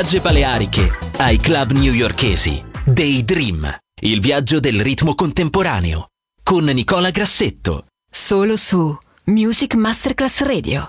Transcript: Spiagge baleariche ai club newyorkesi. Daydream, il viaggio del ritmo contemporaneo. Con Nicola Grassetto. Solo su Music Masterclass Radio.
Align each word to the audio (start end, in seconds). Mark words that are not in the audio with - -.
Spiagge 0.00 0.20
baleariche 0.20 0.90
ai 1.18 1.36
club 1.36 1.72
newyorkesi. 1.72 2.64
Daydream, 2.86 3.70
il 4.00 4.20
viaggio 4.20 4.58
del 4.58 4.80
ritmo 4.80 5.14
contemporaneo. 5.14 6.06
Con 6.42 6.64
Nicola 6.64 7.10
Grassetto. 7.10 7.84
Solo 8.10 8.56
su 8.56 8.96
Music 9.24 9.74
Masterclass 9.74 10.40
Radio. 10.40 10.88